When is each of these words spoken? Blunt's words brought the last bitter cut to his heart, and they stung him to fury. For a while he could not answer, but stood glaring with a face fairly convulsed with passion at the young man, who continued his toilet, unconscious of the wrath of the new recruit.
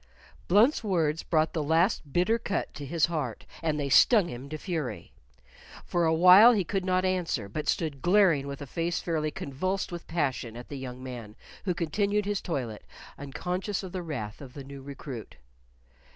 Blunt's 0.47 0.83
words 0.83 1.21
brought 1.21 1.53
the 1.53 1.61
last 1.61 2.11
bitter 2.11 2.39
cut 2.39 2.73
to 2.73 2.87
his 2.87 3.05
heart, 3.05 3.45
and 3.61 3.79
they 3.79 3.87
stung 3.87 4.29
him 4.29 4.49
to 4.49 4.57
fury. 4.57 5.13
For 5.85 6.05
a 6.05 6.11
while 6.15 6.53
he 6.53 6.63
could 6.63 6.83
not 6.83 7.05
answer, 7.05 7.47
but 7.47 7.67
stood 7.67 8.01
glaring 8.01 8.47
with 8.47 8.63
a 8.63 8.65
face 8.65 8.99
fairly 8.99 9.29
convulsed 9.29 9.91
with 9.91 10.07
passion 10.07 10.57
at 10.57 10.69
the 10.69 10.79
young 10.79 11.03
man, 11.03 11.35
who 11.65 11.75
continued 11.75 12.25
his 12.25 12.41
toilet, 12.41 12.83
unconscious 13.15 13.83
of 13.83 13.91
the 13.91 14.01
wrath 14.01 14.41
of 14.41 14.55
the 14.55 14.63
new 14.63 14.81
recruit. 14.81 15.35